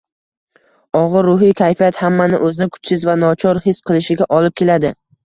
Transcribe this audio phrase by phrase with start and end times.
[1.01, 4.93] Og‘ir ruhiy kayfiyat hammani o‘zini kuchsiz va nochor his qilishiga olib keladi.